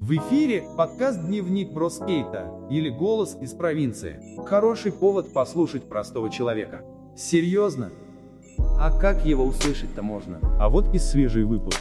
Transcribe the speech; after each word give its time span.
В 0.00 0.12
эфире 0.12 0.64
подкаст 0.76 1.24
«Дневник 1.24 1.72
Броскейта» 1.72 2.52
или 2.70 2.90
«Голос 2.90 3.38
из 3.40 3.54
провинции». 3.54 4.20
Хороший 4.44 4.92
повод 4.92 5.32
послушать 5.32 5.88
простого 5.88 6.28
человека. 6.30 6.82
Серьезно? 7.16 7.90
А 8.58 8.90
как 8.98 9.24
его 9.24 9.44
услышать-то 9.44 10.02
можно? 10.02 10.40
А 10.60 10.68
вот 10.68 10.94
и 10.94 10.98
свежий 10.98 11.44
выпуск. 11.44 11.80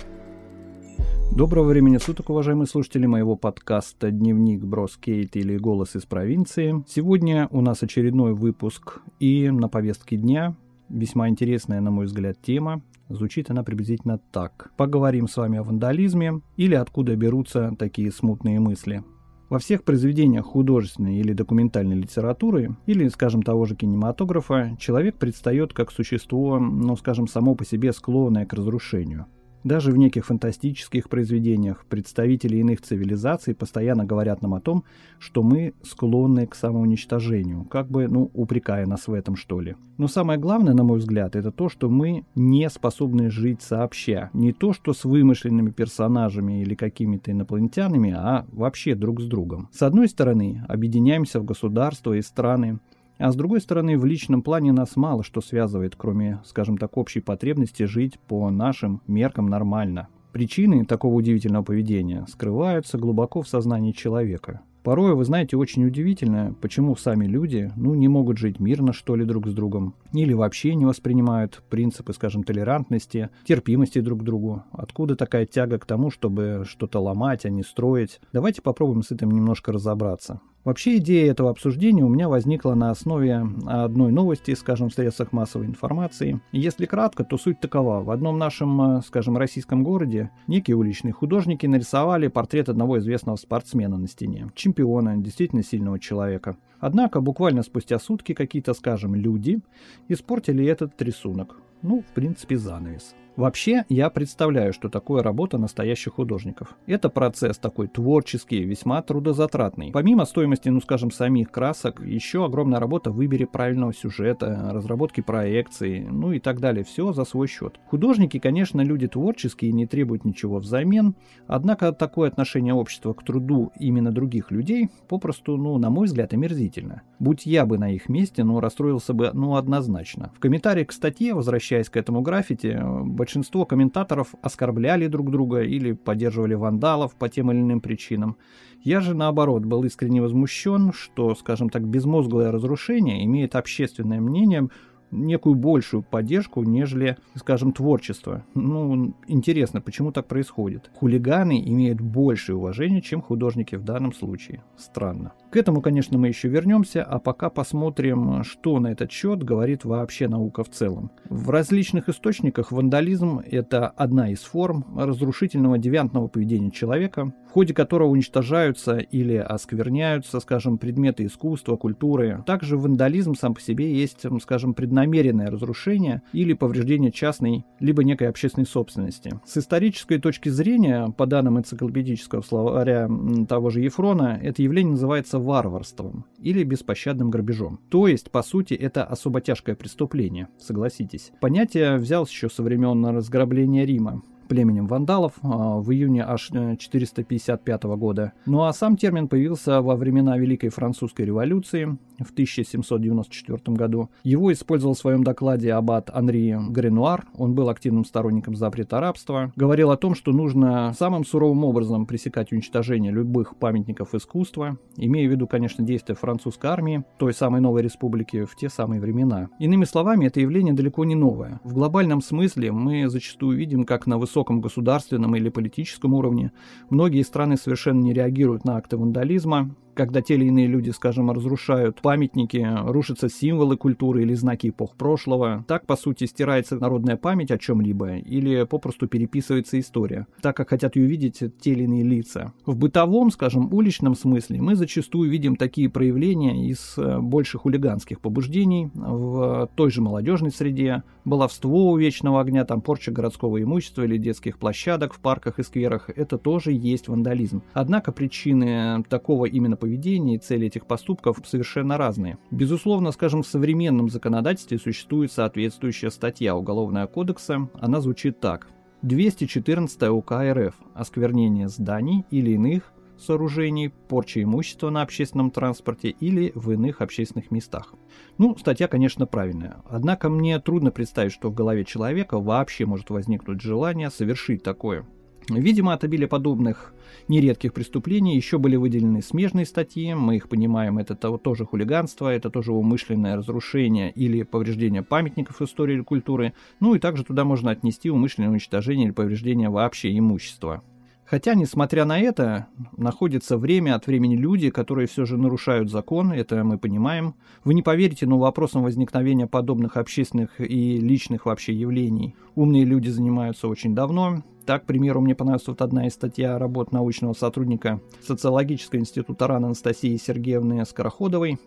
Доброго 1.35 1.65
времени 1.65 1.97
суток, 1.97 2.29
уважаемые 2.29 2.67
слушатели 2.67 3.07
моего 3.07 3.35
подкаста 3.35 4.11
«Дневник 4.11 4.63
Броскейт» 4.63 5.35
или 5.35 5.57
«Голос 5.57 5.95
из 5.95 6.05
провинции». 6.05 6.83
Сегодня 6.87 7.49
у 7.51 7.59
нас 7.59 7.81
очередной 7.81 8.33
выпуск, 8.33 9.01
и 9.19 9.49
на 9.49 9.67
повестке 9.67 10.15
дня 10.15 10.55
весьма 10.93 11.27
интересная, 11.29 11.81
на 11.81 11.91
мой 11.91 12.05
взгляд, 12.05 12.41
тема 12.41 12.81
Звучит 13.09 13.51
она 13.51 13.63
приблизительно 13.63 14.17
так. 14.17 14.71
Поговорим 14.77 15.27
с 15.27 15.37
вами 15.37 15.59
о 15.59 15.63
вандализме 15.63 16.41
или 16.55 16.73
откуда 16.73 17.15
берутся 17.15 17.75
такие 17.77 18.11
смутные 18.11 18.59
мысли. 18.59 19.03
Во 19.49 19.59
всех 19.59 19.83
произведениях 19.83 20.45
художественной 20.45 21.17
или 21.17 21.33
документальной 21.33 21.97
литературы, 21.97 22.75
или, 22.87 23.07
скажем, 23.09 23.43
того 23.43 23.65
же 23.65 23.75
кинематографа, 23.75 24.75
человек 24.79 25.17
предстает 25.17 25.73
как 25.73 25.91
существо, 25.91 26.57
ну, 26.59 26.95
скажем, 26.95 27.27
само 27.27 27.53
по 27.53 27.65
себе 27.65 27.93
склонное 27.93 28.45
к 28.45 28.53
разрушению– 28.53 29.27
даже 29.63 29.91
в 29.91 29.97
неких 29.97 30.25
фантастических 30.25 31.09
произведениях 31.09 31.85
представители 31.85 32.57
иных 32.57 32.81
цивилизаций 32.81 33.55
постоянно 33.55 34.05
говорят 34.05 34.41
нам 34.41 34.53
о 34.53 34.61
том, 34.61 34.83
что 35.19 35.43
мы 35.43 35.73
склонны 35.83 36.47
к 36.47 36.55
самоуничтожению, 36.55 37.65
как 37.65 37.89
бы, 37.89 38.07
ну, 38.07 38.29
упрекая 38.33 38.85
нас 38.85 39.07
в 39.07 39.13
этом, 39.13 39.35
что 39.35 39.61
ли. 39.61 39.75
Но 39.97 40.07
самое 40.07 40.39
главное, 40.39 40.73
на 40.73 40.83
мой 40.83 40.97
взгляд, 40.99 41.35
это 41.35 41.51
то, 41.51 41.69
что 41.69 41.89
мы 41.89 42.25
не 42.35 42.69
способны 42.69 43.29
жить 43.29 43.61
сообща. 43.61 44.29
Не 44.33 44.51
то, 44.51 44.73
что 44.73 44.93
с 44.93 45.05
вымышленными 45.05 45.69
персонажами 45.69 46.61
или 46.61 46.73
какими-то 46.75 47.31
инопланетянами, 47.31 48.11
а 48.11 48.45
вообще 48.51 48.95
друг 48.95 49.21
с 49.21 49.25
другом. 49.25 49.69
С 49.71 49.83
одной 49.83 50.07
стороны, 50.07 50.63
объединяемся 50.67 51.39
в 51.39 51.45
государства 51.45 52.13
и 52.13 52.21
страны, 52.21 52.79
а 53.17 53.31
с 53.31 53.35
другой 53.35 53.61
стороны, 53.61 53.97
в 53.97 54.05
личном 54.05 54.41
плане 54.41 54.71
нас 54.71 54.95
мало 54.95 55.23
что 55.23 55.41
связывает, 55.41 55.95
кроме, 55.95 56.41
скажем 56.45 56.77
так, 56.77 56.97
общей 56.97 57.19
потребности 57.19 57.83
жить 57.83 58.19
по 58.19 58.49
нашим 58.49 59.01
меркам 59.07 59.47
нормально. 59.47 60.07
Причины 60.31 60.83
такого 60.83 61.13
удивительного 61.13 61.63
поведения 61.63 62.25
скрываются 62.27 62.97
глубоко 62.97 63.43
в 63.43 63.47
сознании 63.47 63.91
человека. 63.91 64.61
Порой, 64.83 65.15
вы 65.15 65.23
знаете, 65.23 65.55
очень 65.55 65.85
удивительно, 65.85 66.53
почему 66.59 66.95
сами 66.97 67.25
люди, 67.25 67.71
ну, 67.77 67.93
не 67.93 68.09
могут 68.09 68.37
жить 68.37 68.59
мирно, 68.59 68.91
что 68.91 69.15
ли, 69.15 69.23
друг 69.23 69.47
с 69.47 69.53
другом, 69.53 69.95
или 70.11 70.33
вообще 70.33 70.75
не 70.75 70.85
воспринимают 70.85 71.63
принципы, 71.69 72.11
скажем, 72.11 72.43
толерантности, 72.43 73.29
терпимости 73.45 73.99
друг 74.01 74.19
к 74.19 74.23
другу. 74.23 74.63
Откуда 74.73 75.15
такая 75.15 75.45
тяга 75.45 75.79
к 75.79 75.85
тому, 75.85 76.11
чтобы 76.11 76.65
что-то 76.67 76.99
ломать, 76.99 77.45
а 77.45 77.49
не 77.49 77.63
строить? 77.63 78.19
Давайте 78.33 78.61
попробуем 78.61 79.03
с 79.03 79.11
этим 79.11 79.31
немножко 79.31 79.71
разобраться. 79.71 80.41
Вообще 80.63 80.97
идея 80.97 81.31
этого 81.31 81.49
обсуждения 81.49 82.03
у 82.03 82.09
меня 82.09 82.29
возникла 82.29 82.73
на 82.73 82.89
основе 82.89 83.45
одной 83.65 84.13
новости, 84.13 84.53
скажем, 84.53 84.89
в 84.89 84.93
средствах 84.93 85.33
массовой 85.33 85.65
информации. 85.65 86.39
Если 86.53 86.85
кратко, 86.85 87.25
то 87.25 87.37
суть 87.37 87.59
такова. 87.59 88.01
В 88.01 88.11
одном 88.11 88.37
нашем, 88.37 89.01
скажем, 89.01 89.37
российском 89.37 89.83
городе 89.83 90.31
некие 90.47 90.77
уличные 90.77 91.11
художники 91.11 91.65
нарисовали 91.65 92.27
портрет 92.27 92.69
одного 92.69 92.99
известного 92.99 93.35
спортсмена 93.35 93.97
на 93.97 94.07
стене. 94.07 94.51
Чемпиона, 94.55 95.17
действительно 95.17 95.63
сильного 95.63 95.99
человека. 95.99 96.55
Однако 96.79 97.19
буквально 97.19 97.63
спустя 97.63 97.99
сутки 97.99 98.33
какие-то, 98.33 98.73
скажем, 98.73 99.15
люди 99.15 99.59
испортили 100.07 100.65
этот 100.65 101.01
рисунок. 101.01 101.57
Ну, 101.81 102.01
в 102.09 102.13
принципе, 102.13 102.57
занавес. 102.57 103.15
Вообще, 103.35 103.83
я 103.89 104.11
представляю, 104.11 104.73
что 104.73 104.89
такое 104.89 105.23
работа 105.23 105.57
настоящих 105.57 106.13
художников. 106.13 106.75
Это 106.85 107.09
процесс 107.09 107.57
такой 107.57 107.87
творческий, 107.87 108.63
весьма 108.63 109.01
трудозатратный. 109.01 109.91
Помимо 109.91 110.25
стоимости, 110.25 110.69
ну 110.69 110.79
скажем, 110.81 111.09
самих 111.09 111.49
красок, 111.49 111.99
еще 112.05 112.45
огромная 112.45 112.79
работа 112.79 113.09
в 113.09 113.15
выборе 113.15 113.47
правильного 113.47 113.91
сюжета, 113.91 114.69
разработки 114.71 115.21
проекций, 115.21 116.01
ну 116.01 116.31
и 116.31 116.39
так 116.39 116.59
далее. 116.59 116.83
Все 116.83 117.11
за 117.11 117.25
свой 117.25 117.47
счет. 117.47 117.79
Художники, 117.87 118.37
конечно, 118.37 118.81
люди 118.81 119.07
творческие, 119.07 119.71
не 119.71 119.87
требуют 119.87 120.25
ничего 120.25 120.59
взамен, 120.59 121.15
однако 121.47 121.91
такое 121.91 122.29
отношение 122.29 122.75
общества 122.75 123.13
к 123.13 123.23
труду 123.23 123.71
именно 123.79 124.11
других 124.11 124.51
людей 124.51 124.89
попросту, 125.09 125.57
ну, 125.57 125.79
на 125.79 125.89
мой 125.89 126.05
взгляд, 126.05 126.33
омерзительно. 126.33 127.01
Будь 127.17 127.47
я 127.47 127.65
бы 127.65 127.79
на 127.79 127.89
их 127.89 128.09
месте, 128.09 128.43
ну, 128.43 128.59
расстроился 128.59 129.13
бы, 129.13 129.31
ну, 129.33 129.55
однозначно. 129.55 130.31
В 130.35 130.39
комментариях 130.39 130.89
к 130.89 130.91
статье, 130.91 131.33
возвращаясь 131.33 131.89
к 131.89 131.97
этому 131.97 132.21
граффити, 132.21 132.79
большинство 133.23 133.65
комментаторов 133.65 134.35
оскорбляли 134.41 135.07
друг 135.07 135.31
друга 135.31 135.61
или 135.61 135.93
поддерживали 135.93 136.55
вандалов 136.55 137.15
по 137.15 137.29
тем 137.29 137.51
или 137.51 137.59
иным 137.61 137.79
причинам. 137.79 138.35
Я 138.81 138.99
же, 138.99 139.13
наоборот, 139.13 139.63
был 139.63 139.85
искренне 139.85 140.21
возмущен, 140.21 140.91
что, 140.91 141.33
скажем 141.35 141.69
так, 141.69 141.87
безмозглое 141.87 142.51
разрушение 142.51 143.23
имеет 143.23 143.55
общественное 143.55 144.19
мнение 144.19 144.67
некую 145.09 145.55
большую 145.55 146.03
поддержку, 146.03 146.63
нежели, 146.63 147.15
скажем, 147.35 147.71
творчество. 147.71 148.43
Ну, 148.55 149.13
интересно, 149.27 149.79
почему 149.79 150.11
так 150.11 150.27
происходит? 150.27 150.91
Хулиганы 150.93 151.63
имеют 151.65 152.01
большее 152.01 152.57
уважение, 152.57 153.01
чем 153.01 153.21
художники 153.21 153.77
в 153.77 153.85
данном 153.85 154.11
случае. 154.11 154.63
Странно. 154.75 155.31
К 155.53 155.57
этому, 155.57 155.83
конечно, 155.83 156.17
мы 156.17 156.29
еще 156.29 156.47
вернемся, 156.47 157.03
а 157.03 157.19
пока 157.19 157.51
посмотрим, 157.51 158.43
что 158.43 158.79
на 158.79 158.87
этот 158.87 159.11
счет 159.11 159.43
говорит 159.43 159.85
вообще 159.85 160.27
наука 160.27 160.63
в 160.63 160.69
целом. 160.71 161.11
В 161.29 161.51
различных 161.51 162.09
источниках 162.09 162.71
вандализм– 162.71 163.39
это 163.51 163.87
одна 163.87 164.31
из 164.31 164.39
форм 164.39 164.83
разрушительного 164.97 165.77
девиантного 165.77 166.25
поведения 166.25 166.71
человека, 166.71 167.33
в 167.47 167.51
ходе 167.51 167.75
которого 167.75 168.07
уничтожаются 168.07 168.97
или 168.97 169.35
оскверняются, 169.35 170.39
скажем, 170.39 170.79
предметы 170.79 171.27
искусства, 171.27 171.77
культуры. 171.77 172.43
Также 172.47 172.75
вандализм 172.75 173.35
сам 173.35 173.53
по 173.53 173.61
себе 173.61 173.93
есть, 173.93 174.25
скажем, 174.41 174.73
преднамеренное 174.73 175.51
разрушение 175.51 176.23
или 176.31 176.53
повреждение 176.53 177.11
частной 177.11 177.63
либо 177.79 178.03
некой 178.03 178.29
общественной 178.29 178.65
собственности. 178.65 179.39
С 179.45 179.57
исторической 179.57 180.17
точки 180.17 180.49
зрения, 180.49 181.13
по 181.15 181.27
данным 181.27 181.59
энциклопедического 181.59 182.41
словаря 182.41 183.07
того 183.47 183.69
же 183.69 183.81
Ефрона, 183.81 184.39
это 184.41 184.63
явление 184.63 184.93
называется 184.93 185.42
варварством 185.43 186.25
или 186.39 186.63
беспощадным 186.63 187.29
грабежом. 187.29 187.79
То 187.89 188.07
есть, 188.07 188.31
по 188.31 188.41
сути, 188.41 188.73
это 188.73 189.03
особо 189.03 189.41
тяжкое 189.41 189.75
преступление, 189.75 190.47
согласитесь. 190.57 191.31
Понятие 191.41 191.97
взялось 191.97 192.31
еще 192.31 192.49
со 192.49 192.63
времен 192.63 193.05
разграбления 193.05 193.85
Рима 193.85 194.23
племенем 194.43 194.87
вандалов 194.87 195.33
а, 195.41 195.79
в 195.79 195.91
июне 195.91 196.23
аж 196.23 196.51
455 196.77 197.83
э, 197.83 197.95
года. 197.95 198.33
Ну 198.45 198.63
а 198.63 198.73
сам 198.73 198.97
термин 198.97 199.27
появился 199.27 199.81
во 199.81 199.95
времена 199.95 200.37
Великой 200.37 200.69
Французской 200.69 201.23
революции 201.23 201.97
в 202.19 202.31
1794 202.31 203.59
году. 203.75 204.09
Его 204.23 204.51
использовал 204.51 204.93
в 204.93 204.99
своем 204.99 205.23
докладе 205.23 205.73
аббат 205.73 206.09
Анри 206.13 206.57
Гренуар. 206.69 207.25
Он 207.37 207.53
был 207.53 207.69
активным 207.69 208.05
сторонником 208.05 208.55
запрета 208.55 208.99
рабства. 208.99 209.51
Говорил 209.55 209.91
о 209.91 209.97
том, 209.97 210.15
что 210.15 210.31
нужно 210.31 210.93
самым 210.97 211.25
суровым 211.25 211.63
образом 211.63 212.05
пресекать 212.05 212.51
уничтожение 212.51 213.11
любых 213.11 213.55
памятников 213.57 214.13
искусства, 214.13 214.77
имея 214.97 215.27
в 215.27 215.31
виду, 215.31 215.47
конечно, 215.47 215.83
действия 215.83 216.15
французской 216.15 216.67
армии, 216.67 217.03
той 217.17 217.33
самой 217.33 217.61
новой 217.61 217.81
республики 217.81 218.45
в 218.45 218.55
те 218.55 218.69
самые 218.69 219.01
времена. 219.01 219.49
Иными 219.59 219.85
словами, 219.85 220.27
это 220.27 220.39
явление 220.39 220.73
далеко 220.73 221.05
не 221.05 221.15
новое. 221.15 221.59
В 221.63 221.73
глобальном 221.73 222.21
смысле 222.21 222.71
мы 222.71 223.09
зачастую 223.09 223.57
видим, 223.57 223.85
как 223.85 224.07
на 224.07 224.17
высоком 224.17 224.42
государственном 224.51 225.35
или 225.35 225.49
политическом 225.49 226.13
уровне. 226.13 226.51
Многие 226.89 227.23
страны 227.23 227.57
совершенно 227.57 228.01
не 228.01 228.13
реагируют 228.13 228.65
на 228.65 228.77
акты 228.77 228.97
вандализма, 228.97 229.75
когда 229.93 230.21
те 230.21 230.35
или 230.35 230.45
иные 230.45 230.67
люди, 230.67 230.89
скажем, 230.91 231.31
разрушают 231.31 232.01
памятники, 232.01 232.67
рушатся 232.85 233.29
символы 233.29 233.77
культуры 233.77 234.23
или 234.23 234.33
знаки 234.33 234.69
эпох 234.69 234.95
прошлого. 234.95 235.63
Так, 235.67 235.85
по 235.85 235.95
сути, 235.95 236.25
стирается 236.25 236.77
народная 236.77 237.17
память 237.17 237.51
о 237.51 237.57
чем-либо 237.57 238.17
или 238.17 238.65
попросту 238.65 239.07
переписывается 239.07 239.79
история, 239.79 240.27
так 240.41 240.55
как 240.55 240.69
хотят 240.69 240.95
ее 240.95 241.05
видеть 241.05 241.43
те 241.59 241.71
или 241.71 241.83
иные 241.83 242.03
лица. 242.03 242.53
В 242.65 242.75
бытовом, 242.77 243.31
скажем, 243.31 243.73
уличном 243.73 244.15
смысле 244.15 244.61
мы 244.61 244.75
зачастую 244.75 245.29
видим 245.29 245.55
такие 245.55 245.89
проявления 245.89 246.67
из 246.67 246.95
э, 246.97 247.19
больше 247.19 247.57
хулиганских 247.57 248.19
побуждений 248.19 248.89
в 248.93 249.69
той 249.75 249.91
же 249.91 250.01
молодежной 250.01 250.51
среде, 250.51 251.03
баловство 251.25 251.91
у 251.91 251.97
вечного 251.97 252.41
огня, 252.41 252.65
там 252.65 252.81
порча 252.81 253.11
городского 253.11 253.61
имущества 253.61 254.03
или 254.03 254.17
детских 254.17 254.57
площадок 254.57 255.13
в 255.13 255.19
парках 255.19 255.59
и 255.59 255.63
скверах, 255.63 256.09
это 256.09 256.37
тоже 256.37 256.71
есть 256.71 257.07
вандализм. 257.07 257.61
Однако 257.73 258.11
причины 258.11 259.03
такого 259.09 259.45
именно 259.45 259.75
поведения 259.83 260.35
и 260.35 260.39
цели 260.39 260.67
этих 260.67 260.87
поступков 260.87 261.39
совершенно 261.45 261.97
разные. 261.97 262.37
Безусловно, 262.51 263.11
скажем, 263.11 263.43
в 263.43 263.47
современном 263.47 264.07
законодательстве 264.07 264.77
существует 264.77 265.29
соответствующая 265.29 266.09
статья 266.09 266.55
Уголовного 266.55 267.05
кодекса. 267.07 267.67
Она 267.73 267.99
звучит 267.99 268.39
так. 268.39 268.69
214 269.01 270.03
УК 270.03 270.31
РФ 270.53 270.75
«Осквернение 270.93 271.67
зданий 271.67 272.23
или 272.31 272.51
иных 272.51 272.93
сооружений, 273.17 273.89
порча 273.89 274.41
имущества 274.41 274.89
на 274.89 275.01
общественном 275.01 275.51
транспорте 275.51 276.09
или 276.09 276.53
в 276.55 276.71
иных 276.71 277.01
общественных 277.01 277.51
местах. 277.51 277.93
Ну, 278.37 278.55
статья, 278.57 278.87
конечно, 278.87 279.25
правильная. 279.25 279.81
Однако 279.89 280.29
мне 280.29 280.57
трудно 280.59 280.91
представить, 280.91 281.33
что 281.33 281.49
в 281.49 281.53
голове 281.53 281.83
человека 281.83 282.39
вообще 282.39 282.85
может 282.85 283.09
возникнуть 283.09 283.61
желание 283.61 284.09
совершить 284.09 284.63
такое. 284.63 285.05
Видимо, 285.49 285.93
от 285.93 286.03
обилия 286.03 286.27
подобных 286.27 286.93
нередких 287.27 287.73
преступлений 287.73 288.35
еще 288.35 288.57
были 288.57 288.75
выделены 288.75 289.21
смежные 289.21 289.65
статьи, 289.65 290.13
мы 290.13 290.37
их 290.37 290.49
понимаем, 290.49 290.97
это 290.97 291.15
тоже 291.15 291.65
хулиганство, 291.65 292.33
это 292.33 292.49
тоже 292.49 292.71
умышленное 292.71 293.35
разрушение 293.35 294.11
или 294.11 294.43
повреждение 294.43 295.03
памятников 295.03 295.61
истории 295.61 295.95
или 295.95 296.01
культуры, 296.01 296.53
ну 296.79 296.95
и 296.95 296.99
также 296.99 297.23
туда 297.23 297.43
можно 297.43 297.71
отнести 297.71 298.09
умышленное 298.09 298.49
уничтожение 298.49 299.05
или 299.07 299.13
повреждение 299.13 299.69
вообще 299.69 300.17
имущества. 300.17 300.81
Хотя, 301.25 301.55
несмотря 301.55 302.05
на 302.05 302.19
это, 302.19 302.67
находится 302.95 303.57
время 303.57 303.95
от 303.95 304.07
времени 304.07 304.35
люди, 304.35 304.69
которые 304.69 305.07
все 305.07 305.25
же 305.25 305.37
нарушают 305.37 305.89
закон, 305.89 306.31
это 306.31 306.63
мы 306.63 306.77
понимаем. 306.77 307.35
Вы 307.63 307.73
не 307.73 307.81
поверите, 307.81 308.27
но 308.27 308.37
вопросом 308.37 308.83
возникновения 308.83 309.47
подобных 309.47 309.97
общественных 309.97 310.59
и 310.59 310.97
личных 310.99 311.45
вообще 311.45 311.73
явлений 311.73 312.35
умные 312.55 312.83
люди 312.83 313.09
занимаются 313.09 313.67
очень 313.67 313.95
давно, 313.95 314.43
так, 314.65 314.83
к 314.83 314.85
примеру, 314.85 315.21
мне 315.21 315.35
понравилась 315.35 315.67
вот 315.67 315.81
одна 315.81 316.07
из 316.07 316.13
статья 316.13 316.57
работ 316.57 316.91
научного 316.91 317.33
сотрудника 317.33 318.01
Социологического 318.21 318.99
института 318.99 319.47
РАН 319.47 319.65
Анастасии 319.65 320.17
Сергеевны 320.17 320.85
Скороходовой, 320.85 321.59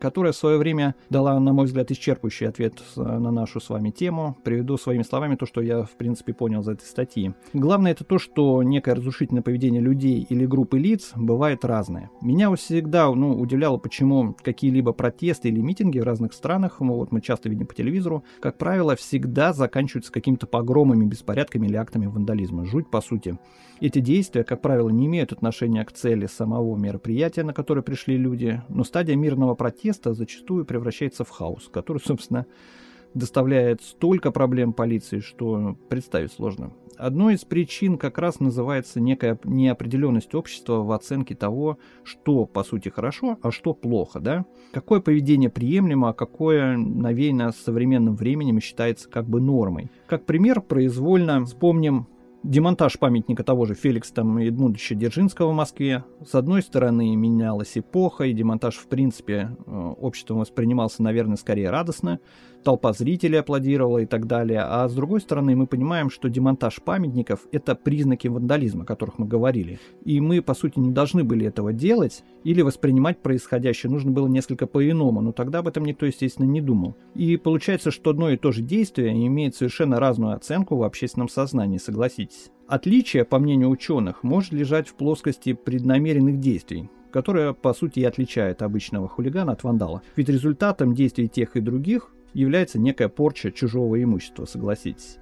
которая 0.00 0.32
в 0.32 0.36
свое 0.36 0.58
время 0.58 0.94
дала, 1.10 1.38
на 1.38 1.52
мой 1.52 1.66
взгляд, 1.66 1.90
исчерпывающий 1.90 2.48
ответ 2.48 2.82
на 2.96 3.30
нашу 3.30 3.60
с 3.60 3.68
вами 3.68 3.90
тему. 3.90 4.36
Приведу 4.42 4.76
своими 4.78 5.02
словами 5.02 5.36
то, 5.36 5.46
что 5.46 5.60
я, 5.60 5.82
в 5.82 5.90
принципе, 5.92 6.32
понял 6.32 6.60
из 6.60 6.68
этой 6.68 6.84
статьи. 6.84 7.34
Главное 7.52 7.92
это 7.92 8.04
то, 8.04 8.18
что 8.18 8.62
некое 8.62 8.94
разрушительное 8.94 9.42
поведение 9.42 9.82
людей 9.82 10.26
или 10.28 10.46
группы 10.46 10.78
лиц 10.78 11.12
бывает 11.14 11.64
разное. 11.64 12.10
Меня 12.22 12.54
всегда 12.56 13.10
ну, 13.14 13.38
удивляло, 13.38 13.76
почему 13.76 14.34
какие-либо 14.42 14.92
протесты 14.92 15.48
или 15.48 15.60
митинги 15.60 15.98
в 15.98 16.04
разных 16.04 16.32
странах, 16.32 16.80
вот 16.80 17.12
мы 17.12 17.20
часто 17.20 17.48
видим 17.48 17.66
по 17.66 17.74
телевизору, 17.74 18.24
как 18.40 18.56
правило, 18.58 18.96
всегда 18.96 19.52
заканчиваются 19.52 20.12
какими-то 20.12 20.46
погромами, 20.46 21.04
беспорядками 21.04 21.66
или 21.66 21.76
актами 21.76 22.06
вандализма 22.06 22.29
вандализма. 22.30 22.64
Жуть, 22.64 22.90
по 22.90 23.00
сути. 23.00 23.38
Эти 23.80 24.00
действия, 24.00 24.44
как 24.44 24.60
правило, 24.60 24.90
не 24.90 25.06
имеют 25.06 25.32
отношения 25.32 25.84
к 25.84 25.92
цели 25.92 26.26
самого 26.26 26.76
мероприятия, 26.76 27.42
на 27.42 27.54
которое 27.54 27.82
пришли 27.82 28.16
люди, 28.16 28.62
но 28.68 28.84
стадия 28.84 29.16
мирного 29.16 29.54
протеста 29.54 30.12
зачастую 30.12 30.64
превращается 30.64 31.24
в 31.24 31.30
хаос, 31.30 31.68
который, 31.72 31.98
собственно, 32.04 32.46
доставляет 33.14 33.82
столько 33.82 34.30
проблем 34.30 34.72
полиции, 34.72 35.18
что 35.18 35.76
представить 35.88 36.32
сложно. 36.32 36.72
Одной 36.96 37.34
из 37.34 37.46
причин 37.46 37.96
как 37.96 38.18
раз 38.18 38.40
называется 38.40 39.00
некая 39.00 39.38
неопределенность 39.44 40.34
общества 40.34 40.82
в 40.82 40.92
оценке 40.92 41.34
того, 41.34 41.78
что 42.04 42.44
по 42.44 42.62
сути 42.62 42.90
хорошо, 42.90 43.38
а 43.42 43.50
что 43.50 43.72
плохо, 43.72 44.20
да? 44.20 44.44
Какое 44.72 45.00
поведение 45.00 45.48
приемлемо, 45.48 46.10
а 46.10 46.12
какое 46.12 46.76
навеяно 46.76 47.52
современным 47.52 48.16
временем 48.16 48.60
считается 48.60 49.08
как 49.08 49.26
бы 49.26 49.40
нормой. 49.40 49.90
Как 50.06 50.26
пример, 50.26 50.60
произвольно 50.60 51.42
вспомним 51.46 52.06
демонтаж 52.42 52.98
памятника 52.98 53.44
того 53.44 53.66
же 53.66 53.74
Феликса 53.74 54.12
Эдмундовича 54.20 54.94
Дзержинского 54.94 55.50
в 55.50 55.54
Москве. 55.54 56.04
С 56.26 56.34
одной 56.34 56.62
стороны, 56.62 57.14
менялась 57.16 57.76
эпоха, 57.76 58.24
и 58.24 58.32
демонтаж, 58.32 58.76
в 58.76 58.86
принципе, 58.88 59.56
э, 59.66 59.94
обществом 60.00 60.38
воспринимался, 60.38 61.02
наверное, 61.02 61.36
скорее 61.36 61.70
радостно 61.70 62.20
толпа 62.62 62.92
зрителей 62.92 63.38
аплодировала 63.38 63.98
и 63.98 64.06
так 64.06 64.26
далее. 64.26 64.60
А 64.60 64.88
с 64.88 64.94
другой 64.94 65.20
стороны, 65.20 65.56
мы 65.56 65.66
понимаем, 65.66 66.10
что 66.10 66.28
демонтаж 66.28 66.80
памятников– 66.82 67.46
это 67.52 67.74
признаки 67.74 68.28
вандализма, 68.28 68.82
о 68.82 68.86
которых 68.86 69.18
мы 69.18 69.26
говорили. 69.26 69.78
И 70.04 70.20
мы, 70.20 70.42
по 70.42 70.54
сути, 70.54 70.78
не 70.78 70.90
должны 70.90 71.24
были 71.24 71.46
этого 71.46 71.72
делать 71.72 72.22
или 72.44 72.62
воспринимать 72.62 73.18
происходящее 73.22 73.90
нужно 73.90 74.10
было 74.10 74.28
несколько 74.28 74.66
по-иному, 74.66 75.20
но 75.20 75.32
тогда 75.32 75.60
об 75.60 75.68
этом 75.68 75.84
никто, 75.84 76.06
естественно, 76.06 76.46
не 76.46 76.60
думал. 76.60 76.96
И 77.14 77.36
получается, 77.36 77.90
что 77.90 78.10
одно 78.10 78.30
и 78.30 78.36
то 78.36 78.52
же 78.52 78.62
действие 78.62 79.26
имеет 79.26 79.54
совершенно 79.54 80.00
разную 80.00 80.34
оценку 80.34 80.76
в 80.76 80.82
общественном 80.82 81.28
сознании, 81.28 81.78
согласитесь. 81.78 82.29
Отличие, 82.66 83.24
по 83.24 83.38
мнению 83.38 83.70
ученых, 83.70 84.22
может 84.22 84.52
лежать 84.52 84.88
в 84.88 84.94
плоскости 84.94 85.54
преднамеренных 85.54 86.38
действий, 86.38 86.88
которая, 87.10 87.52
по 87.52 87.74
сути, 87.74 88.00
и 88.00 88.04
отличает 88.04 88.62
обычного 88.62 89.08
хулигана 89.08 89.52
от 89.52 89.64
вандала. 89.64 90.02
Ведь 90.14 90.28
результатом 90.28 90.94
действий 90.94 91.28
тех 91.28 91.56
и 91.56 91.60
других 91.60 92.12
является 92.32 92.78
некая 92.78 93.08
порча 93.08 93.50
чужого 93.50 94.00
имущества, 94.00 94.44
согласитесь. 94.44 95.18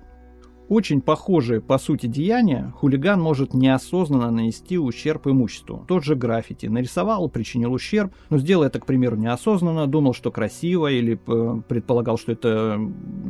Очень 0.69 1.01
похожие 1.01 1.63
по 1.63 1.79
сути 1.79 2.07
деяния 2.07 2.75
хулиган 2.77 3.21
может 3.21 3.55
неосознанно 3.55 4.31
нанести 4.31 4.77
ущерб 4.79 5.27
имуществу. 5.27 5.85
Тот 5.89 6.05
же 6.05 6.15
граффити. 6.15 6.67
Нарисовал, 6.67 7.29
причинил 7.31 7.73
ущерб, 7.73 8.13
но 8.29 8.39
сделал 8.39 8.65
это, 8.65 8.79
к 8.79 8.85
примеру, 8.85 9.17
неосознанно, 9.17 9.87
думал, 9.87 10.13
что 10.13 10.31
красиво 10.31 10.91
или 10.91 11.19
э, 11.27 11.61
предполагал, 11.67 12.19
что 12.19 12.33
это 12.33 12.79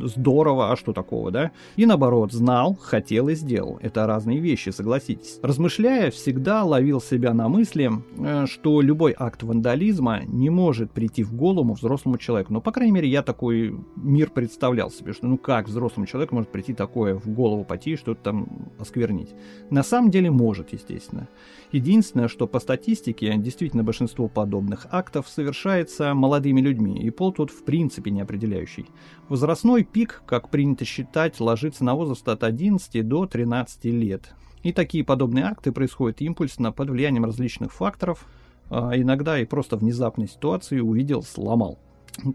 здорово, 0.03 0.73
а 0.73 0.77
что 0.77 0.93
такого, 0.93 1.31
да? 1.31 1.53
И 1.77 1.87
наоборот, 1.87 2.33
знал, 2.33 2.77
хотел 2.81 3.29
и 3.29 3.35
сделал. 3.37 3.79
Это 3.83 4.07
разные 4.07 4.41
вещи, 4.41 4.71
согласитесь. 4.71 5.39
Размышляя, 5.43 6.11
всегда 6.11 6.65
ловил 6.65 7.01
себя 7.01 7.35
на 7.35 7.49
мысли, 7.49 7.91
э, 8.19 8.47
что 8.47 8.81
любой 8.81 9.15
акт 9.17 9.45
вандализма 9.45 10.23
не 10.27 10.51
может 10.51 10.91
прийти 10.91 11.23
в 11.23 11.35
голову 11.35 11.75
взрослому 11.75 12.19
человеку. 12.19 12.53
Ну, 12.53 12.61
по 12.61 12.73
крайней 12.73 12.93
мере, 12.93 13.09
я 13.09 13.23
такой 13.23 13.79
мир 13.95 14.31
представлял 14.31 14.91
себе, 14.91 15.13
что 15.13 15.27
ну 15.27 15.39
как 15.39 15.69
взрослому 15.69 16.07
человеку 16.07 16.35
может 16.35 16.51
прийти 16.51 16.75
такое 16.75 17.15
в 17.15 17.28
голову 17.35 17.65
пойти 17.65 17.93
и 17.93 17.97
что-то 17.97 18.23
там 18.23 18.49
осквернить. 18.79 19.35
На 19.71 19.83
самом 19.83 20.11
деле 20.11 20.31
может, 20.31 20.73
естественно. 20.73 21.29
Единственное, 21.73 22.29
что 22.29 22.47
по 22.47 22.61
статистике 22.61 23.37
действительно 23.37 23.85
большинство 23.85 24.29
подобных 24.29 24.87
актов 24.91 25.29
совершается 25.29 26.15
молодыми 26.15 26.61
людьми, 26.61 26.99
и 26.99 27.11
пол 27.11 27.33
тут 27.33 27.51
в 27.51 27.65
принципе 27.65 28.11
не 28.11 28.21
определяющий. 28.21 28.87
Возрастной 29.29 29.85
пик, 29.85 30.23
как 30.27 30.49
принято 30.51 30.85
считать, 30.85 31.39
ложится 31.41 31.85
на 31.85 31.95
возраст 31.95 32.27
от 32.29 32.45
11 32.45 33.07
до 33.07 33.27
13 33.27 33.85
лет. 33.87 34.35
И 34.63 34.73
такие 34.73 35.05
подобные 35.05 35.45
акты 35.45 35.73
происходят 35.73 36.21
импульсно 36.21 36.73
под 36.73 36.91
влиянием 36.91 37.25
различных 37.25 37.73
факторов, 37.73 38.27
а 38.71 38.93
иногда 38.97 39.39
и 39.39 39.45
просто 39.45 39.77
внезапной 39.77 40.29
ситуации 40.29 40.81
увидел, 40.81 41.23
сломал. 41.23 41.79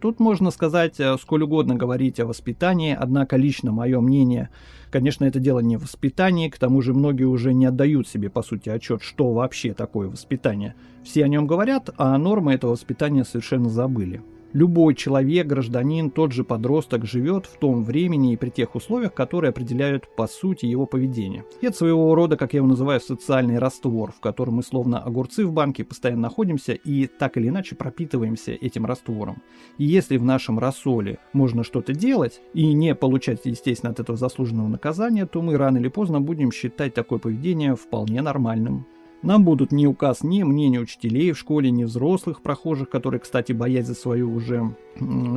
Тут 0.01 0.19
можно 0.19 0.49
сказать, 0.49 0.99
э, 0.99 1.17
сколь 1.17 1.43
угодно 1.43 1.75
говорить 1.75 2.19
о 2.19 2.25
воспитании, 2.25 2.95
однако 2.97 3.35
лично 3.35 3.71
мое 3.71 3.99
мнение, 3.99 4.49
конечно, 4.91 5.25
это 5.25 5.39
дело 5.39 5.59
не 5.59 5.75
в 5.75 5.83
воспитании, 5.83 6.49
к 6.49 6.57
тому 6.57 6.81
же 6.81 6.93
многие 6.93 7.25
уже 7.25 7.53
не 7.53 7.65
отдают 7.65 8.07
себе, 8.07 8.29
по 8.29 8.43
сути, 8.43 8.69
отчет, 8.69 9.01
что 9.01 9.33
вообще 9.33 9.73
такое 9.73 10.07
воспитание. 10.07 10.75
Все 11.03 11.25
о 11.25 11.27
нем 11.27 11.47
говорят, 11.47 11.89
а 11.97 12.17
нормы 12.17 12.53
этого 12.53 12.71
воспитания 12.71 13.25
совершенно 13.25 13.69
забыли. 13.69 14.21
Любой 14.53 14.93
человек, 14.93 15.47
гражданин, 15.47 16.11
тот 16.11 16.31
же 16.31 16.43
подросток 16.43 17.05
живет 17.07 17.47
в 17.47 17.57
том 17.57 17.83
времени 17.83 18.33
и 18.33 18.37
при 18.37 18.51
тех 18.51 18.75
условиях, 18.75 19.11
которые 19.15 19.49
определяют 19.49 20.07
по 20.15 20.27
сути 20.27 20.67
его 20.67 20.85
поведение. 20.85 21.43
И 21.61 21.65
это 21.65 21.75
своего 21.75 22.13
рода, 22.13 22.37
как 22.37 22.53
я 22.53 22.57
его 22.57 22.67
называю, 22.67 23.01
социальный 23.01 23.57
раствор, 23.57 24.11
в 24.11 24.19
котором 24.19 24.55
мы 24.55 24.63
словно 24.63 24.99
огурцы 24.99 25.43
в 25.47 25.51
банке 25.51 25.83
постоянно 25.83 26.21
находимся 26.21 26.73
и 26.73 27.07
так 27.07 27.35
или 27.37 27.47
иначе 27.47 27.75
пропитываемся 27.75 28.51
этим 28.51 28.85
раствором. 28.85 29.41
И 29.79 29.85
если 29.85 30.17
в 30.17 30.23
нашем 30.23 30.59
рассоле 30.59 31.17
можно 31.33 31.63
что-то 31.63 31.95
делать 31.95 32.39
и 32.53 32.73
не 32.73 32.93
получать, 32.93 33.41
естественно, 33.45 33.91
от 33.91 33.99
этого 33.99 34.19
заслуженного 34.19 34.67
наказания, 34.67 35.25
то 35.25 35.41
мы 35.41 35.57
рано 35.57 35.79
или 35.79 35.87
поздно 35.87 36.21
будем 36.21 36.51
считать 36.51 36.93
такое 36.93 37.17
поведение 37.17 37.75
вполне 37.75 38.21
нормальным. 38.21 38.85
Нам 39.23 39.45
будут 39.45 39.71
не 39.71 39.87
указ 39.87 40.21
ни 40.21 40.43
мнения 40.43 40.79
учителей 40.79 41.31
в 41.31 41.39
школе, 41.39 41.71
ни 41.71 41.85
взрослых 41.85 42.41
прохожих, 42.41 42.89
которые, 42.89 43.21
кстати, 43.21 43.53
боясь 43.53 43.87
за 43.87 43.95
свою 43.95 44.33
уже 44.33 44.75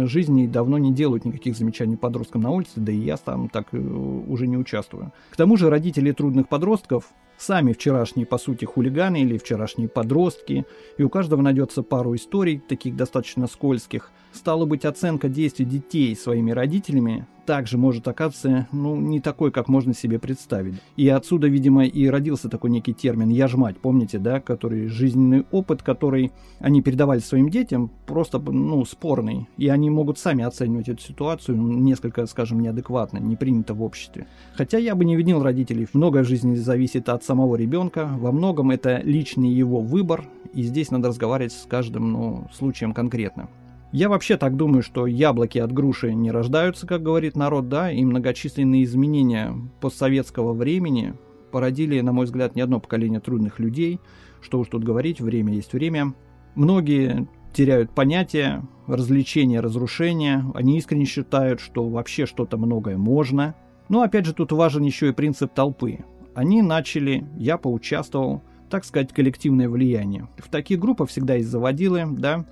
жизнь 0.07 0.41
и 0.41 0.49
давно 0.49 0.79
не 0.79 0.93
делают 0.93 1.25
никаких 1.25 1.57
замечаний 1.57 1.97
подросткам 1.97 2.43
на 2.43 2.51
улице, 2.51 2.73
да 2.77 2.91
и 2.91 2.97
я 2.97 3.17
там 3.17 3.49
так 3.49 3.69
э, 3.73 3.79
уже 3.79 4.49
не 4.49 4.57
участвую. 4.57 5.13
К 5.31 5.37
тому 5.37 5.57
же 5.57 5.71
родители 5.71 6.11
трудных 6.11 6.49
подростков 6.49 7.13
сами 7.39 7.73
вчерашние, 7.73 8.27
по 8.27 8.39
сути, 8.39 8.65
хулиганы 8.65 9.23
или 9.23 9.39
вчерашние 9.39 9.89
подростки, 9.89 10.67
и 10.99 11.03
у 11.05 11.09
каждого 11.09 11.41
найдется 11.41 11.85
пару 11.85 12.17
историй, 12.17 12.59
таких 12.59 12.97
достаточно 12.97 13.47
скользких. 13.47 14.11
Стало 14.37 14.67
быть, 14.67 14.85
оценка 14.85 15.29
действий 15.29 15.65
детей 15.65 16.15
своими 16.15 16.51
родителями 16.51 17.27
также 17.47 17.79
может 17.79 18.07
оказаться, 18.09 18.67
ну, 18.73 18.97
не 18.97 19.21
такой, 19.21 19.53
как 19.53 19.69
можно 19.69 19.95
себе 19.95 20.19
представить. 20.19 20.75
И 20.97 21.09
отсюда, 21.09 21.47
видимо, 21.47 21.87
и 21.87 22.07
родился 22.09 22.49
такой 22.49 22.71
некий 22.71 22.93
термин 22.93 23.29
«я 23.29 23.47
ж 23.49 23.55
мать», 23.55 23.79
помните, 23.79 24.19
да, 24.19 24.41
который 24.41 24.89
жизненный 24.89 25.47
опыт, 25.53 25.83
который 25.83 26.33
они 26.59 26.83
передавали 26.83 27.21
своим 27.21 27.49
детям, 27.49 27.91
просто, 28.07 28.39
ну, 28.41 28.85
спорный. 28.85 29.49
И 29.57 29.69
они 29.69 29.89
могут 29.89 30.19
сами 30.19 30.45
оценивать 30.45 30.89
эту 30.89 31.01
ситуацию 31.01 31.57
несколько, 31.57 32.27
скажем, 32.27 32.61
неадекватно, 32.61 33.19
не 33.19 33.37
принято 33.37 33.73
в 33.73 33.83
обществе. 33.83 34.27
Хотя 34.55 34.79
я 34.79 34.95
бы 34.95 35.05
не 35.05 35.17
винил 35.17 35.43
родителей. 35.43 35.87
Многое 35.93 36.25
в 36.25 36.29
жизни 36.29 36.57
зависит 36.57 37.09
от 37.09 37.23
самого 37.25 37.55
ребенка. 37.57 38.11
Во 38.19 38.33
многом 38.33 38.73
это 38.73 39.01
личный 39.03 39.51
его 39.51 39.81
выбор. 39.81 40.27
И 40.53 40.63
здесь 40.63 40.91
надо 40.91 41.09
разговаривать 41.09 41.53
с 41.53 41.65
каждым, 41.67 42.13
ну, 42.13 42.49
случаем 42.53 42.93
конкретно. 42.93 43.49
Я 43.97 44.11
вообще 44.11 44.37
так 44.37 44.57
думаю, 44.57 44.83
что 44.83 45.07
яблоки 45.07 45.57
от 45.57 45.73
груши 45.73 46.13
не 46.13 46.31
рождаются, 46.31 46.87
как 46.87 47.03
говорит 47.03 47.35
народ, 47.35 47.71
да, 47.71 47.91
и 47.91 48.05
многочисленные 48.05 48.85
изменения 48.85 49.55
постсоветского 49.81 50.53
времени 50.53 51.15
породили, 51.51 51.99
на 52.03 52.13
мой 52.13 52.27
взгляд, 52.27 52.55
не 52.55 52.61
одно 52.61 52.79
поколение 52.79 53.21
трудных 53.21 53.59
людей. 53.59 53.99
Что 54.43 54.59
уж 54.61 54.69
тут 54.69 54.85
говорить, 54.85 55.23
время 55.23 55.55
есть 55.55 55.73
время. 55.73 56.13
Многие 56.57 57.27
теряют 57.55 57.91
понятие 57.91 58.65
развлечения, 58.87 59.61
разрушения. 59.61 60.45
Они 60.53 60.77
искренне 60.77 61.07
считают, 61.07 61.61
что 61.61 61.89
вообще 61.89 62.27
что-то 62.27 62.59
многое 62.59 62.99
можно. 62.99 63.55
Но 63.89 64.03
опять 64.03 64.27
же 64.27 64.35
тут 64.35 64.53
важен 64.53 64.83
еще 64.83 65.09
и 65.09 65.13
принцип 65.13 65.55
толпы. 65.55 66.01
они 66.35 66.61
начали, 66.61 67.27
я 67.39 67.57
поучаствовал, 67.57 68.43
так 68.69 68.85
сказать, 68.85 69.13
коллективное 69.15 69.71
влияние. 69.71 70.29
В 70.37 70.51
таких 70.51 70.81
группах 70.81 71.09
всегда 71.09 71.37
есть 71.37 71.49
заводилы, 71.49 72.05
да, 72.11 72.45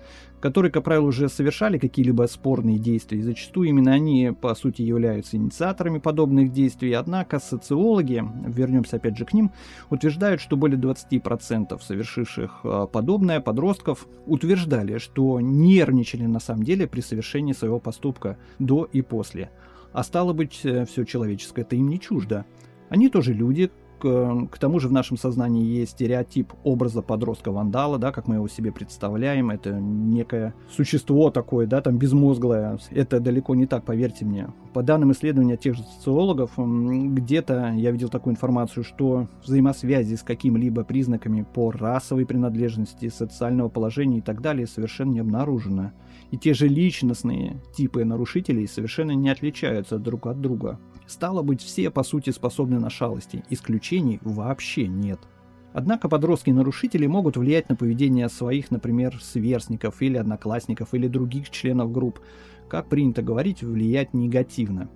которые, 0.44 0.70
как 0.70 0.84
правило, 0.84 1.06
уже 1.06 1.30
совершали 1.30 1.78
какие-либо 1.78 2.26
спорные 2.26 2.78
действия, 2.78 3.18
и 3.18 3.22
зачастую 3.22 3.70
именно 3.70 3.94
они, 3.94 4.30
по 4.38 4.54
сути, 4.54 4.82
являются 4.82 5.38
инициаторами 5.38 5.96
подобных 6.00 6.52
действий. 6.52 6.92
Однако 6.92 7.38
социологи, 7.38 8.22
вернемся 8.46 8.96
опять 8.96 9.16
же 9.16 9.24
к 9.24 9.32
ним, 9.32 9.52
утверждают, 9.88 10.42
что 10.42 10.58
более 10.58 10.78
20% 10.78 11.80
совершивших 11.80 12.60
а, 12.62 12.86
подобное 12.86 13.40
подростков 13.40 14.06
утверждали, 14.26 14.98
что 14.98 15.40
нервничали 15.40 16.26
на 16.26 16.40
самом 16.40 16.64
деле 16.64 16.86
при 16.86 17.00
совершении 17.00 17.54
своего 17.54 17.80
поступка 17.80 18.36
до 18.58 18.84
и 18.84 19.00
после. 19.00 19.50
А 19.94 20.02
стало 20.02 20.34
быть, 20.34 20.60
э, 20.64 20.84
все 20.84 21.04
человеческое 21.04 21.62
это 21.62 21.74
им 21.74 21.88
не 21.88 21.98
чуждо. 21.98 22.44
Они 22.90 23.08
тоже 23.08 23.32
люди, 23.32 23.70
к 24.04 24.58
тому 24.58 24.80
же 24.80 24.88
в 24.88 24.92
нашем 24.92 25.16
сознании 25.16 25.64
есть 25.64 25.92
стереотип 25.92 26.52
образа 26.62 27.02
подростка-вандала, 27.02 27.98
да, 27.98 28.12
как 28.12 28.28
мы 28.28 28.36
его 28.36 28.48
себе 28.48 28.70
представляем. 28.72 29.50
Это 29.50 29.72
некое 29.72 30.54
существо 30.70 31.30
такое, 31.30 31.66
да, 31.66 31.80
там 31.80 31.98
безмозглое. 31.98 32.78
Это 32.90 33.20
далеко 33.20 33.54
не 33.54 33.66
так, 33.66 33.84
поверьте 33.84 34.24
мне. 34.24 34.48
По 34.74 34.82
данным 34.82 35.12
исследования 35.12 35.56
тех 35.56 35.76
же 35.76 35.84
социологов, 35.84 36.50
где-то 36.56 37.74
я 37.76 37.92
видел 37.92 38.08
такую 38.08 38.32
информацию, 38.32 38.82
что 38.82 39.28
взаимосвязи 39.44 40.16
с 40.16 40.24
какими-либо 40.24 40.82
признаками 40.82 41.46
по 41.54 41.70
расовой 41.70 42.26
принадлежности, 42.26 43.08
социального 43.08 43.68
положения 43.68 44.18
и 44.18 44.20
так 44.20 44.42
далее 44.42 44.66
совершенно 44.66 45.12
не 45.12 45.20
обнаружено. 45.20 45.92
И 46.32 46.38
те 46.38 46.54
же 46.54 46.66
личностные 46.66 47.62
типы 47.72 48.04
нарушителей 48.04 48.66
совершенно 48.66 49.12
не 49.12 49.30
отличаются 49.30 49.96
друг 50.00 50.26
от 50.26 50.40
друга. 50.40 50.80
Стало 51.06 51.42
быть, 51.42 51.62
все 51.62 51.88
по 51.90 52.02
сути 52.02 52.30
способны 52.30 52.80
на 52.80 52.90
шалости, 52.90 53.44
исключений 53.50 54.18
вообще 54.22 54.88
нет. 54.88 55.20
Однако 55.72 56.08
подростки-нарушители 56.08 57.06
могут 57.06 57.36
влиять 57.36 57.68
на 57.68 57.74
поведение 57.74 58.28
своих, 58.28 58.70
например, 58.70 59.20
сверстников 59.20 60.02
или 60.02 60.16
одноклассников 60.16 60.94
или 60.94 61.08
других 61.08 61.50
членов 61.50 61.90
групп, 61.90 62.20
как 62.68 62.88
принято 62.88 63.22
говорить, 63.22 63.62
влиять 63.62 64.14
негативно. 64.14 64.88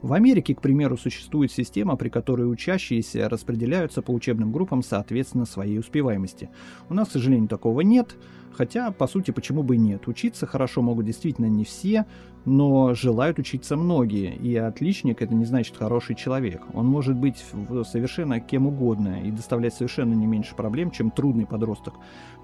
В 0.00 0.12
Америке, 0.14 0.54
к 0.54 0.62
примеру, 0.62 0.96
существует 0.96 1.52
система, 1.52 1.96
при 1.96 2.08
которой 2.08 2.50
учащиеся 2.50 3.28
распределяются 3.28 4.00
по 4.00 4.10
учебным 4.10 4.52
группам 4.52 4.82
соответственно 4.82 5.44
своей 5.44 5.78
успеваемости. 5.78 6.48
У 6.88 6.94
нас, 6.94 7.08
к 7.08 7.12
сожалению, 7.12 7.48
такого 7.48 7.82
нет, 7.82 8.16
хотя, 8.52 8.90
по 8.90 9.06
сути, 9.06 9.32
почему 9.32 9.62
бы 9.62 9.74
и 9.74 9.78
нет. 9.78 10.08
Учиться 10.08 10.46
хорошо 10.46 10.80
могут 10.80 11.04
действительно 11.04 11.46
не 11.46 11.64
все, 11.64 12.06
но 12.46 12.94
желают 12.94 13.38
учиться 13.38 13.76
многие, 13.76 14.34
и 14.34 14.56
отличник 14.56 15.20
это 15.20 15.34
не 15.34 15.44
значит 15.44 15.76
хороший 15.76 16.14
человек. 16.14 16.62
Он 16.72 16.86
может 16.86 17.16
быть 17.16 17.44
совершенно 17.84 18.40
кем 18.40 18.66
угодно 18.66 19.22
и 19.24 19.30
доставлять 19.30 19.74
совершенно 19.74 20.14
не 20.14 20.26
меньше 20.26 20.54
проблем, 20.54 20.90
чем 20.90 21.10
трудный 21.10 21.44
подросток. 21.44 21.94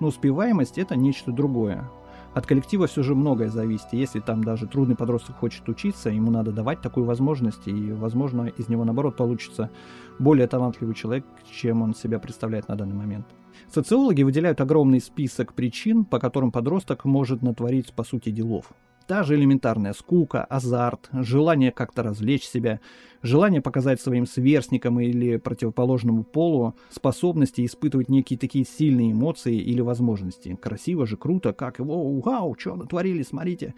Но 0.01 0.09
успеваемость 0.09 0.77
это 0.77 0.97
нечто 0.97 1.33
другое. 1.33 1.89
От 2.35 2.47
коллектива 2.47 2.87
все 2.87 3.03
же 3.03 3.15
многое 3.15 3.51
зависит. 3.51 3.89
Если 3.93 4.21
там 4.21 4.43
даже 4.43 4.67
трудный 4.67 4.97
подросток 4.97 5.37
хочет 5.37 5.69
учиться, 5.69 6.09
ему 6.09 6.31
надо 6.31 6.51
давать 6.51 6.81
такую 6.81 7.05
возможность, 7.05 7.69
и, 7.69 7.93
возможно, 7.93 8.47
из 8.47 8.69
него, 8.69 8.85
наоборот, 8.85 9.17
получится 9.17 9.71
более 10.19 10.47
талантливый 10.47 10.95
человек, 10.95 11.27
чем 11.51 11.83
он 11.83 11.95
себя 11.95 12.19
представляет 12.19 12.69
на 12.69 12.77
данный 12.77 12.95
момент. 12.95 13.27
Социологи 13.71 14.23
выделяют 14.23 14.62
огромный 14.62 15.01
список 15.01 15.53
причин, 15.53 16.07
по 16.07 16.19
которым 16.19 16.53
подросток 16.53 17.05
может 17.05 17.43
натворить, 17.43 17.93
по 17.93 18.03
сути, 18.03 18.31
делов. 18.31 18.73
Та 19.07 19.23
же 19.23 19.35
элементарная 19.35 19.93
скука, 19.93 20.45
азарт, 20.45 21.09
желание 21.13 21.73
как-то 21.73 22.03
развлечь 22.03 22.45
себя, 22.45 22.81
желание 23.23 23.61
показать 23.61 24.01
своим 24.01 24.27
сверстникам 24.27 25.01
или 25.01 25.37
противоположному 25.37 26.25
полу 26.25 26.75
способности 26.91 27.65
испытывать 27.65 28.09
некие 28.09 28.39
такие 28.39 28.65
сильные 28.65 29.13
эмоции 29.13 29.57
или 29.57 29.81
возможности. 29.81 30.57
Красиво 30.61 31.07
же, 31.07 31.17
круто, 31.17 31.53
как 31.53 31.79
его, 31.79 32.21
вау, 32.21 32.57
что 32.59 32.77
натворили, 32.77 33.23
смотрите. 33.23 33.75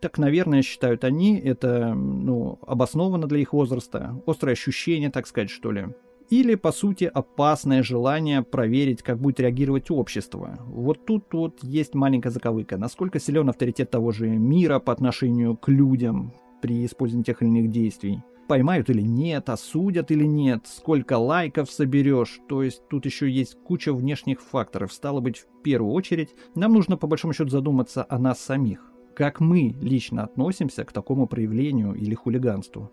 Так, 0.00 0.18
наверное, 0.18 0.62
считают 0.62 1.04
они, 1.04 1.38
это 1.38 1.94
ну, 1.94 2.58
обоснованно 2.66 3.28
для 3.28 3.38
их 3.38 3.52
возраста, 3.52 4.20
острое 4.26 4.54
ощущение, 4.54 5.10
так 5.10 5.26
сказать, 5.26 5.50
что 5.50 5.70
ли 5.70 5.88
или, 6.32 6.54
по 6.54 6.72
сути, 6.72 7.04
опасное 7.12 7.82
желание 7.82 8.42
проверить, 8.42 9.02
как 9.02 9.18
будет 9.18 9.38
реагировать 9.38 9.90
общество. 9.90 10.58
Вот 10.64 11.04
тут 11.04 11.26
вот 11.34 11.58
есть 11.62 11.94
маленькая 11.94 12.30
заковыка. 12.30 12.78
Насколько 12.78 13.20
силен 13.20 13.50
авторитет 13.50 13.90
того 13.90 14.12
же 14.12 14.28
мира 14.28 14.78
по 14.78 14.94
отношению 14.94 15.58
к 15.58 15.68
людям 15.68 16.32
при 16.62 16.86
использовании 16.86 17.24
тех 17.24 17.42
или 17.42 17.50
иных 17.50 17.70
действий. 17.70 18.22
Поймают 18.48 18.88
или 18.88 19.02
нет, 19.02 19.50
осудят 19.50 20.10
или 20.10 20.24
нет, 20.24 20.62
сколько 20.64 21.18
лайков 21.18 21.70
соберешь. 21.70 22.40
То 22.48 22.62
есть 22.62 22.88
тут 22.88 23.04
еще 23.04 23.30
есть 23.30 23.58
куча 23.62 23.92
внешних 23.92 24.40
факторов. 24.40 24.90
Стало 24.94 25.20
быть, 25.20 25.36
в 25.36 25.62
первую 25.62 25.92
очередь, 25.92 26.30
нам 26.54 26.72
нужно 26.72 26.96
по 26.96 27.06
большому 27.06 27.34
счету 27.34 27.50
задуматься 27.50 28.06
о 28.08 28.18
нас 28.18 28.40
самих. 28.40 28.90
Как 29.14 29.40
мы 29.40 29.76
лично 29.82 30.24
относимся 30.24 30.86
к 30.86 30.92
такому 30.92 31.26
проявлению 31.26 31.92
или 31.92 32.14
хулиганству 32.14 32.90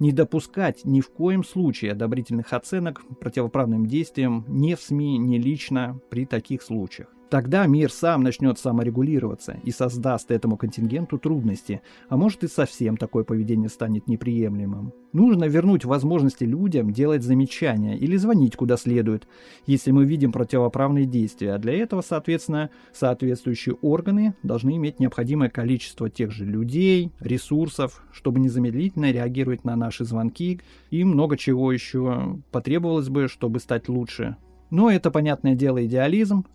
не 0.00 0.12
допускать 0.12 0.84
ни 0.84 1.00
в 1.00 1.10
коем 1.10 1.44
случае 1.44 1.92
одобрительных 1.92 2.52
оценок 2.52 3.02
противоправным 3.20 3.86
действиям 3.86 4.44
ни 4.48 4.74
в 4.74 4.80
СМИ, 4.80 5.18
ни 5.18 5.38
лично 5.38 6.00
при 6.10 6.26
таких 6.26 6.62
случаях. 6.62 7.13
Тогда 7.34 7.66
мир 7.66 7.90
сам 7.90 8.22
начнет 8.22 8.60
саморегулироваться 8.60 9.58
и 9.64 9.72
создаст 9.72 10.30
этому 10.30 10.56
контингенту 10.56 11.18
трудности, 11.18 11.82
а 12.08 12.16
может 12.16 12.44
и 12.44 12.46
совсем 12.46 12.96
такое 12.96 13.24
поведение 13.24 13.68
станет 13.68 14.06
неприемлемым. 14.06 14.92
Нужно 15.12 15.46
вернуть 15.46 15.84
возможности 15.84 16.44
людям 16.44 16.92
делать 16.92 17.24
замечания 17.24 17.98
или 17.98 18.16
звонить 18.16 18.54
куда 18.54 18.76
следует, 18.76 19.26
если 19.66 19.90
мы 19.90 20.04
видим 20.04 20.30
противоправные 20.30 21.06
действия, 21.06 21.54
а 21.54 21.58
для 21.58 21.72
этого, 21.72 22.02
соответственно, 22.02 22.70
соответствующие 22.92 23.74
органы 23.82 24.36
должны 24.44 24.76
иметь 24.76 25.00
необходимое 25.00 25.50
количество 25.50 26.08
тех 26.08 26.30
же 26.30 26.44
людей, 26.44 27.10
ресурсов, 27.18 28.04
чтобы 28.12 28.38
незамедлительно 28.38 29.10
реагировать 29.10 29.64
на 29.64 29.74
наши 29.74 30.04
звонки 30.04 30.60
и 30.92 31.02
много 31.02 31.36
чего 31.36 31.72
еще 31.72 32.38
потребовалось 32.52 33.08
бы, 33.08 33.26
чтобы 33.26 33.58
стать 33.58 33.88
лучше. 33.88 34.36
Но 34.70 34.90
это, 34.90 35.12
понятное 35.12 35.54
дело, 35.54 35.84
идеализм, 35.84 36.46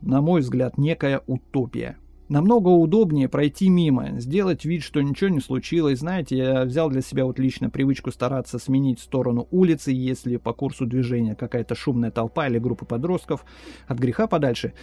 на 0.00 0.20
мой 0.20 0.40
взгляд, 0.40 0.78
некая 0.78 1.22
утопия. 1.26 1.96
Намного 2.28 2.68
удобнее 2.68 3.26
пройти 3.26 3.70
мимо, 3.70 4.20
сделать 4.20 4.66
вид, 4.66 4.82
что 4.82 5.00
ничего 5.00 5.30
не 5.30 5.40
случилось. 5.40 6.00
Знаете, 6.00 6.36
я 6.36 6.64
взял 6.64 6.90
для 6.90 7.00
себя 7.00 7.24
вот 7.24 7.38
лично 7.38 7.70
привычку 7.70 8.10
стараться 8.10 8.58
сменить 8.58 9.00
сторону 9.00 9.48
улицы, 9.50 9.92
если 9.92 10.36
по 10.36 10.52
курсу 10.52 10.84
движения 10.84 11.34
какая-то 11.34 11.74
шумная 11.74 12.10
толпа 12.10 12.46
или 12.46 12.58
группа 12.58 12.84
подростков 12.84 13.46
от 13.86 13.98
греха 13.98 14.26
подальше. 14.26 14.74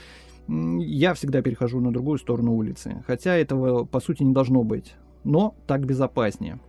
Я 0.48 1.14
всегда 1.14 1.44
перехожу 1.44 1.80
на 1.82 1.92
другую 1.92 2.18
сторону 2.18 2.56
улицы, 2.56 3.04
хотя 3.06 3.36
этого 3.36 3.86
по 3.86 4.00
сути 4.00 4.24
не 4.24 4.34
должно 4.34 4.64
быть, 4.64 4.96
но 5.24 5.56
так 5.68 5.86
безопаснее. 5.86 6.60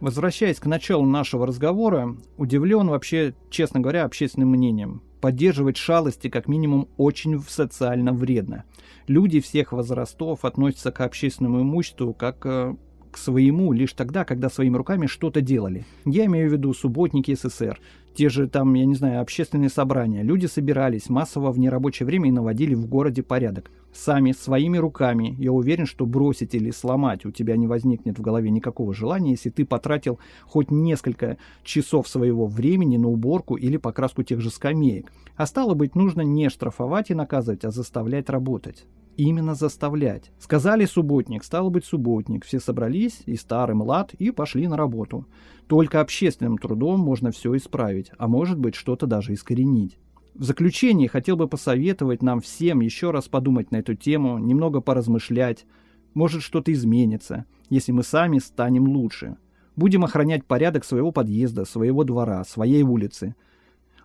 Возвращаясь 0.00 0.58
к 0.58 0.66
началу 0.66 1.06
нашего 1.06 1.46
разговора, 1.46 2.16
удивлен 2.36 2.88
вообще, 2.88 3.34
честно 3.50 3.80
говоря, 3.80 4.04
общественным 4.04 4.50
мнением. 4.50 5.02
Поддерживать 5.24 5.78
шалости 5.78 6.28
как 6.28 6.48
минимум 6.48 6.86
очень 6.98 7.40
социально 7.48 8.12
вредно. 8.12 8.64
Люди 9.06 9.40
всех 9.40 9.72
возрастов 9.72 10.44
относятся 10.44 10.92
к 10.92 11.00
общественному 11.00 11.62
имуществу 11.62 12.12
как 12.12 12.44
э, 12.44 12.74
к 13.10 13.16
своему 13.16 13.72
лишь 13.72 13.94
тогда, 13.94 14.26
когда 14.26 14.50
своими 14.50 14.76
руками 14.76 15.06
что-то 15.06 15.40
делали. 15.40 15.86
Я 16.04 16.26
имею 16.26 16.50
в 16.50 16.52
виду 16.52 16.74
субботники 16.74 17.34
СССР, 17.34 17.80
те 18.14 18.28
же 18.28 18.48
там, 18.48 18.74
я 18.74 18.84
не 18.84 18.94
знаю, 18.94 19.20
общественные 19.20 19.70
собрания. 19.70 20.22
Люди 20.22 20.46
собирались 20.46 21.08
массово 21.08 21.50
в 21.50 21.58
нерабочее 21.58 22.06
время 22.06 22.28
и 22.28 22.32
наводили 22.32 22.74
в 22.74 22.86
городе 22.86 23.22
порядок. 23.22 23.70
Сами, 23.92 24.32
своими 24.32 24.78
руками. 24.78 25.36
Я 25.38 25.52
уверен, 25.52 25.86
что 25.86 26.06
бросить 26.06 26.54
или 26.54 26.70
сломать 26.70 27.24
у 27.24 27.30
тебя 27.30 27.56
не 27.56 27.66
возникнет 27.66 28.18
в 28.18 28.22
голове 28.22 28.50
никакого 28.50 28.94
желания, 28.94 29.32
если 29.32 29.50
ты 29.50 29.64
потратил 29.64 30.18
хоть 30.46 30.70
несколько 30.70 31.38
часов 31.62 32.08
своего 32.08 32.46
времени 32.46 32.96
на 32.96 33.08
уборку 33.08 33.56
или 33.56 33.76
покраску 33.76 34.22
тех 34.22 34.40
же 34.40 34.50
скамеек. 34.50 35.12
А 35.36 35.46
стало 35.46 35.74
быть, 35.74 35.94
нужно 35.94 36.22
не 36.22 36.48
штрафовать 36.48 37.10
и 37.10 37.14
наказывать, 37.14 37.64
а 37.64 37.70
заставлять 37.70 38.30
работать 38.30 38.84
именно 39.16 39.54
заставлять. 39.54 40.30
Сказали 40.38 40.84
субботник, 40.84 41.44
стало 41.44 41.70
быть 41.70 41.84
субботник. 41.84 42.44
Все 42.44 42.60
собрались, 42.60 43.22
и 43.26 43.36
старый 43.36 43.76
млад, 43.76 44.14
и 44.14 44.30
пошли 44.30 44.66
на 44.66 44.76
работу. 44.76 45.26
Только 45.66 46.00
общественным 46.00 46.58
трудом 46.58 47.00
можно 47.00 47.30
все 47.30 47.56
исправить, 47.56 48.10
а 48.18 48.28
может 48.28 48.58
быть 48.58 48.74
что-то 48.74 49.06
даже 49.06 49.34
искоренить. 49.34 49.98
В 50.34 50.42
заключение 50.42 51.08
хотел 51.08 51.36
бы 51.36 51.46
посоветовать 51.46 52.20
нам 52.20 52.40
всем 52.40 52.80
еще 52.80 53.12
раз 53.12 53.28
подумать 53.28 53.70
на 53.70 53.76
эту 53.76 53.94
тему, 53.94 54.38
немного 54.38 54.80
поразмышлять. 54.80 55.64
Может 56.12 56.42
что-то 56.42 56.72
изменится, 56.72 57.44
если 57.70 57.92
мы 57.92 58.02
сами 58.02 58.38
станем 58.38 58.88
лучше. 58.88 59.36
Будем 59.76 60.04
охранять 60.04 60.44
порядок 60.44 60.84
своего 60.84 61.12
подъезда, 61.12 61.64
своего 61.64 62.02
двора, 62.04 62.44
своей 62.44 62.82
улицы. 62.82 63.36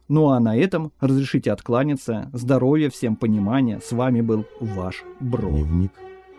Ну 0.10 0.30
а 0.30 0.39
на 0.39 0.58
этом 0.58 0.92
разрешите 1.00 1.51
откланяться. 1.51 2.32
Здоровья, 2.34 2.89
всем 2.89 3.16
понимания. 3.16 3.80
С 3.80 3.92
вами 3.92 4.22
был 4.22 4.44
ваш 4.60 5.04
Бро. 5.20 5.50
Дневник 5.51 5.92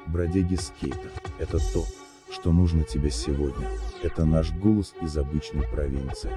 бродяги 0.09 0.57
скейта. 0.57 1.09
Это 1.39 1.59
то, 1.73 1.85
что 2.33 2.51
нужно 2.51 2.83
тебе 2.83 3.11
сегодня. 3.11 3.69
Это 4.03 4.25
наш 4.25 4.53
голос 4.53 4.93
из 5.01 5.17
обычной 5.17 5.63
провинции. 5.73 6.31